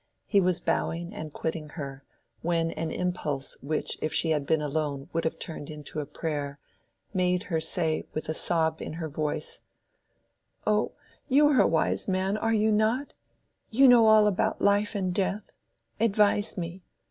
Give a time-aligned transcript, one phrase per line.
[0.25, 2.03] He was bowing and quitting her,
[2.41, 6.57] when an impulse which if she had been alone would have turned into a prayer,
[7.13, 9.61] made her say with a sob in her voice—
[10.65, 10.93] "Oh,
[11.29, 13.13] you are a wise man, are you not?
[13.69, 15.51] You know all about life and death.
[15.99, 16.81] Advise me.